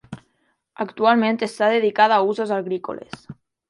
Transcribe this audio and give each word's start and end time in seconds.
Actualment 0.85 1.39
està 1.51 1.71
dedicada 1.77 2.19
a 2.19 2.29
usos 2.35 2.59
agrícoles. 2.61 3.27